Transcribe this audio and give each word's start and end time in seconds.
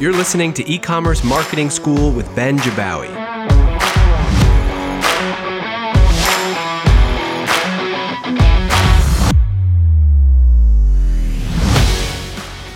You're 0.00 0.12
listening 0.12 0.52
to 0.52 0.70
e 0.70 0.78
commerce 0.78 1.24
marketing 1.24 1.70
school 1.70 2.12
with 2.12 2.32
Ben 2.36 2.56
Jabbawy. 2.58 3.08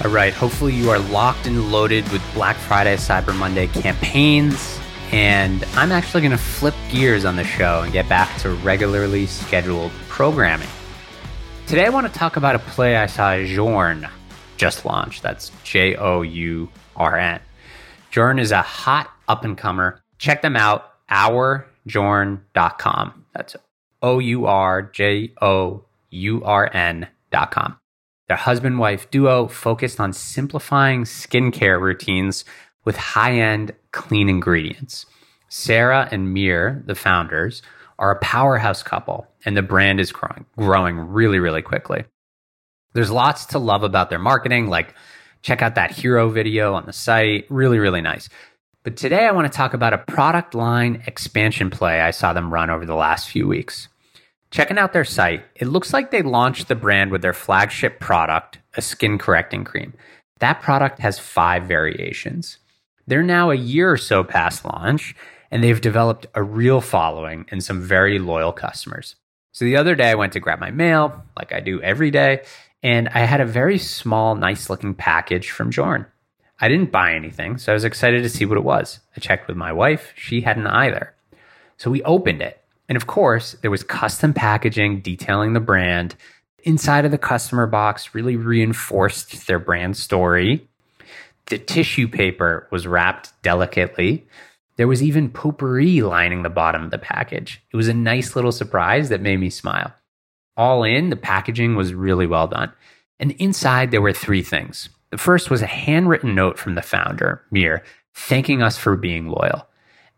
All 0.04 0.10
right, 0.10 0.34
hopefully 0.34 0.74
you 0.74 0.90
are 0.90 0.98
locked 0.98 1.46
and 1.46 1.70
loaded 1.70 2.10
with 2.10 2.20
Black 2.34 2.56
Friday, 2.56 2.96
Cyber 2.96 3.32
Monday 3.32 3.68
campaigns. 3.68 4.80
And 5.12 5.62
I'm 5.76 5.92
actually 5.92 6.22
going 6.22 6.32
to 6.32 6.36
flip 6.36 6.74
gears 6.90 7.24
on 7.24 7.36
the 7.36 7.44
show 7.44 7.82
and 7.82 7.92
get 7.92 8.08
back 8.08 8.36
to 8.38 8.50
regularly 8.50 9.26
scheduled 9.26 9.92
programming. 10.08 10.66
Today, 11.68 11.86
I 11.86 11.90
want 11.90 12.08
to 12.08 12.12
talk 12.12 12.36
about 12.36 12.56
a 12.56 12.58
play 12.58 12.96
I 12.96 13.06
saw 13.06 13.40
Journ 13.44 14.08
just 14.56 14.84
launched. 14.84 15.22
That's 15.22 15.52
J 15.62 15.94
O 15.94 16.22
U 16.22 16.68
R 16.96 17.16
N. 17.16 17.40
Journ 18.10 18.38
is 18.38 18.50
a 18.50 18.62
hot 18.62 19.10
up 19.28 19.44
and 19.44 19.56
comer. 19.56 20.00
Check 20.18 20.42
them 20.42 20.56
out, 20.56 20.90
ourjourn.com. 21.10 23.24
That's 23.34 23.56
O 24.02 24.18
U 24.18 24.46
R 24.46 24.82
J 24.82 25.32
O 25.40 25.84
U 26.10 26.44
R 26.44 26.70
N.com. 26.72 27.76
Their 28.28 28.36
husband 28.36 28.78
wife 28.78 29.10
duo 29.10 29.46
focused 29.46 30.00
on 30.00 30.12
simplifying 30.12 31.04
skincare 31.04 31.80
routines 31.80 32.44
with 32.84 32.96
high 32.96 33.34
end 33.34 33.72
clean 33.90 34.28
ingredients. 34.28 35.06
Sarah 35.48 36.08
and 36.10 36.32
Mir, 36.32 36.82
the 36.86 36.94
founders, 36.94 37.62
are 37.98 38.10
a 38.10 38.18
powerhouse 38.20 38.82
couple, 38.82 39.26
and 39.44 39.56
the 39.56 39.62
brand 39.62 40.00
is 40.00 40.12
growing, 40.12 40.46
growing 40.56 40.98
really, 40.98 41.38
really 41.38 41.62
quickly. 41.62 42.04
There's 42.94 43.10
lots 43.10 43.46
to 43.46 43.58
love 43.58 43.82
about 43.82 44.10
their 44.10 44.18
marketing, 44.18 44.68
like 44.68 44.94
check 45.42 45.62
out 45.62 45.74
that 45.74 45.90
hero 45.90 46.28
video 46.28 46.74
on 46.74 46.86
the 46.86 46.92
site. 46.92 47.46
Really, 47.50 47.78
really 47.78 48.00
nice. 48.00 48.28
But 48.84 48.96
today 48.96 49.26
I 49.26 49.32
want 49.32 49.50
to 49.50 49.56
talk 49.56 49.74
about 49.74 49.92
a 49.92 49.98
product 49.98 50.54
line 50.54 51.02
expansion 51.06 51.70
play 51.70 52.00
I 52.00 52.10
saw 52.10 52.32
them 52.32 52.52
run 52.52 52.70
over 52.70 52.84
the 52.84 52.96
last 52.96 53.28
few 53.28 53.46
weeks. 53.46 53.88
Checking 54.50 54.76
out 54.76 54.92
their 54.92 55.04
site, 55.04 55.44
it 55.54 55.68
looks 55.68 55.92
like 55.92 56.10
they 56.10 56.22
launched 56.22 56.68
the 56.68 56.74
brand 56.74 57.10
with 57.10 57.22
their 57.22 57.32
flagship 57.32 58.00
product, 58.00 58.58
a 58.76 58.82
skin 58.82 59.18
correcting 59.18 59.64
cream. 59.64 59.94
That 60.40 60.60
product 60.60 60.98
has 60.98 61.18
five 61.18 61.64
variations. 61.64 62.58
They're 63.06 63.22
now 63.22 63.50
a 63.50 63.54
year 63.54 63.90
or 63.90 63.96
so 63.96 64.24
past 64.24 64.64
launch, 64.64 65.14
and 65.50 65.62
they've 65.62 65.80
developed 65.80 66.26
a 66.34 66.42
real 66.42 66.80
following 66.80 67.46
and 67.50 67.62
some 67.62 67.80
very 67.80 68.18
loyal 68.18 68.52
customers. 68.52 69.16
So 69.52 69.64
the 69.64 69.76
other 69.76 69.94
day, 69.94 70.10
I 70.10 70.16
went 70.16 70.32
to 70.34 70.40
grab 70.40 70.60
my 70.60 70.70
mail, 70.70 71.24
like 71.36 71.52
I 71.52 71.60
do 71.60 71.80
every 71.80 72.10
day, 72.10 72.42
and 72.82 73.08
I 73.08 73.20
had 73.20 73.40
a 73.40 73.46
very 73.46 73.78
small, 73.78 74.34
nice 74.34 74.70
looking 74.70 74.94
package 74.94 75.50
from 75.50 75.70
Journ. 75.70 76.06
I 76.60 76.68
didn't 76.68 76.92
buy 76.92 77.14
anything, 77.14 77.58
so 77.58 77.72
I 77.72 77.74
was 77.74 77.84
excited 77.84 78.22
to 78.22 78.28
see 78.28 78.44
what 78.44 78.58
it 78.58 78.64
was. 78.64 79.00
I 79.16 79.20
checked 79.20 79.48
with 79.48 79.56
my 79.56 79.72
wife, 79.72 80.12
she 80.16 80.42
hadn't 80.42 80.66
either. 80.66 81.14
So 81.76 81.90
we 81.90 82.02
opened 82.02 82.42
it 82.42 82.62
and 82.92 82.96
of 82.96 83.06
course, 83.06 83.52
there 83.62 83.70
was 83.70 83.82
custom 83.82 84.34
packaging 84.34 85.00
detailing 85.00 85.54
the 85.54 85.60
brand. 85.60 86.14
Inside 86.64 87.06
of 87.06 87.10
the 87.10 87.16
customer 87.16 87.66
box 87.66 88.14
really 88.14 88.36
reinforced 88.36 89.46
their 89.46 89.58
brand 89.58 89.96
story. 89.96 90.68
The 91.46 91.56
tissue 91.56 92.06
paper 92.06 92.68
was 92.70 92.86
wrapped 92.86 93.32
delicately. 93.42 94.26
There 94.76 94.88
was 94.88 95.02
even 95.02 95.30
potpourri 95.30 96.02
lining 96.02 96.42
the 96.42 96.50
bottom 96.50 96.84
of 96.84 96.90
the 96.90 96.98
package. 96.98 97.62
It 97.72 97.76
was 97.76 97.88
a 97.88 97.94
nice 97.94 98.36
little 98.36 98.52
surprise 98.52 99.08
that 99.08 99.22
made 99.22 99.40
me 99.40 99.48
smile. 99.48 99.94
All 100.56 100.84
in, 100.84 101.10
the 101.10 101.16
packaging 101.16 101.76
was 101.76 101.94
really 101.94 102.26
well 102.26 102.46
done. 102.46 102.72
And 103.18 103.32
inside, 103.32 103.90
there 103.90 104.02
were 104.02 104.12
three 104.12 104.42
things. 104.42 104.88
The 105.10 105.18
first 105.18 105.50
was 105.50 105.62
a 105.62 105.66
handwritten 105.66 106.34
note 106.34 106.58
from 106.58 106.74
the 106.74 106.82
founder, 106.82 107.42
Mir, 107.50 107.82
thanking 108.14 108.62
us 108.62 108.76
for 108.76 108.96
being 108.96 109.28
loyal. 109.28 109.66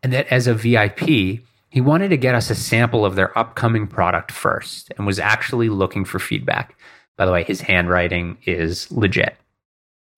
And 0.03 0.13
that 0.13 0.27
as 0.29 0.47
a 0.47 0.55
VIP, 0.55 1.41
he 1.71 1.81
wanted 1.81 2.09
to 2.11 2.17
get 2.17 2.35
us 2.35 2.51
a 2.51 2.55
sample 2.55 3.05
of 3.05 3.17
their 3.17 3.37
upcoming 3.37 3.87
product 3.87 4.31
first 4.31 4.93
and 4.97 5.07
was 5.07 5.19
actually 5.19 5.69
looking 5.69 6.05
for 6.05 6.19
feedback. 6.19 6.79
By 7.17 7.27
the 7.27 7.33
way, 7.33 7.43
his 7.43 7.63
handwriting 7.63 8.39
is 8.45 8.91
legit. 8.93 9.37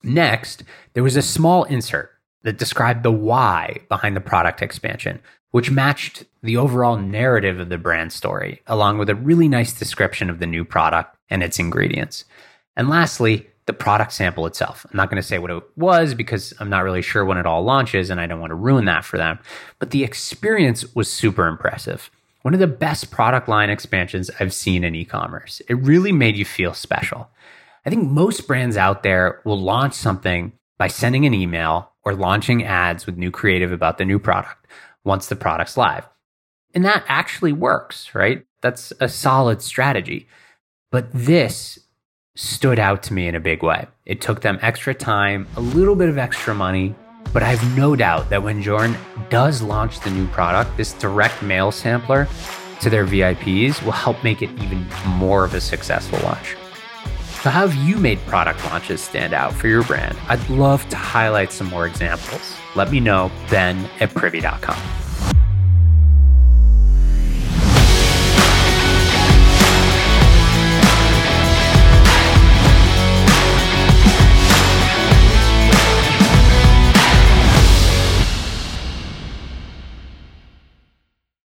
Next, 0.03 0.65
there 0.93 1.03
was 1.03 1.17
a 1.17 1.23
small 1.23 1.65
insert 1.65 2.11
that 2.47 2.59
described 2.59 3.03
the 3.03 3.11
why 3.11 3.77
behind 3.89 4.15
the 4.15 4.21
product 4.21 4.63
expansion, 4.63 5.21
which 5.51 5.69
matched 5.69 6.25
the 6.45 6.57
overall 6.57 6.97
narrative 6.97 7.59
of 7.59 7.71
the 7.71 7.77
brand 7.77 8.13
story, 8.13 8.63
along 8.69 8.99
with 8.99 9.11
a 9.11 9.17
really 9.17 9.49
nice 9.49 9.77
description 9.77 10.31
of 10.31 10.39
the 10.39 10.47
new 10.47 10.65
product 10.65 11.17
and 11.29 11.43
its 11.43 11.59
ingredients. 11.59 12.25
And 12.77 12.89
lastly, 12.89 13.49
the 13.67 13.73
product 13.73 14.13
sample 14.13 14.47
itself. 14.47 14.87
I'm 14.89 14.97
not 14.97 15.11
going 15.11 15.21
to 15.21 15.27
say 15.27 15.39
what 15.39 15.51
it 15.51 15.61
was 15.75 16.15
because 16.15 16.55
I'm 16.61 16.71
not 16.71 16.85
really 16.85 17.03
sure 17.03 17.25
when 17.25 17.37
it 17.37 17.47
all 17.47 17.65
launches 17.65 18.11
and 18.11 18.21
I 18.21 18.27
don't 18.27 18.39
want 18.39 18.53
to 18.53 18.55
ruin 18.55 18.85
that 18.85 19.05
for 19.05 19.17
them. 19.17 19.41
But 19.81 19.91
the 19.91 20.05
experience 20.05 20.95
was 20.95 21.11
super 21.11 21.49
impressive. 21.49 22.13
One 22.43 22.55
of 22.55 22.61
the 22.61 22.69
best 22.69 23.11
product 23.11 23.49
line 23.49 23.71
expansions 23.71 24.31
I've 24.39 24.55
seen 24.55 24.85
in 24.85 24.95
e 24.95 25.05
commerce. 25.05 25.61
It 25.69 25.75
really 25.75 26.13
made 26.13 26.37
you 26.37 26.45
feel 26.45 26.75
special. 26.75 27.29
I 27.85 27.91
think 27.91 28.09
most 28.09 28.47
brands 28.47 28.77
out 28.77 29.03
there 29.03 29.41
will 29.45 29.61
launch 29.61 29.95
something 29.95 30.53
by 30.79 30.87
sending 30.87 31.27
an 31.27 31.35
email 31.35 31.91
or 32.07 32.15
launching 32.15 32.65
ads 32.65 33.05
with 33.05 33.19
new 33.19 33.33
creative 33.33 33.73
about 33.73 33.99
the 33.99 34.05
new 34.05 34.19
product 34.19 34.67
once 35.05 35.27
the 35.27 35.37
product's 35.37 35.77
live. 35.77 36.09
And 36.73 36.85
that 36.85 37.05
actually 37.09 37.53
works, 37.53 38.15
right? 38.15 38.47
That's 38.63 38.93
a 39.01 39.09
solid 39.09 39.61
strategy. 39.61 40.29
But 40.93 41.09
this 41.13 41.81
stood 42.37 42.79
out 42.79 43.03
to 43.03 43.13
me 43.13 43.27
in 43.27 43.35
a 43.35 43.41
big 43.41 43.63
way. 43.63 43.89
It 44.05 44.21
took 44.21 44.43
them 44.43 44.59
extra 44.63 44.95
time, 44.95 45.49
a 45.57 45.61
little 45.61 45.97
bit 45.97 46.09
of 46.09 46.17
extra 46.17 46.55
money, 46.55 46.95
but 47.33 47.43
I 47.43 47.49
have 47.49 47.77
no 47.77 47.97
doubt 47.97 48.31
that 48.31 48.43
when 48.43 48.63
Journ 48.63 48.97
does 49.29 49.61
launch 49.61 49.99
the 50.01 50.11
new 50.11 50.29
product, 50.29 50.77
this 50.77 50.93
direct 50.93 51.43
mail 51.43 51.73
sampler 51.73 52.29
to 52.83 52.91
their 52.91 53.05
VIPs 53.05 53.83
will 53.83 53.93
help 53.93 54.23
make 54.23 54.43
it 54.43 54.51
even 54.61 54.87
more 55.07 55.45
of 55.45 55.55
a 55.55 55.61
successful 55.61 56.21
launch. 56.21 56.55
So, 57.47 57.51
how 57.51 57.69
have 57.69 57.77
you 57.87 57.99
made 57.99 58.19
product 58.27 58.65
launches 58.65 59.01
stand 59.01 59.33
out 59.33 59.55
for 59.55 59.69
your 59.69 59.85
brand? 59.85 60.19
I'd 60.27 60.45
love 60.51 60.85
to 60.89 60.97
highlight 60.97 61.53
some 61.53 61.69
more 61.69 61.87
examples. 61.87 62.57
Let 62.75 62.91
me 62.91 62.99
know, 62.99 63.31
ben 63.49 63.89
at 64.01 64.13
privy.com. 64.15 65.06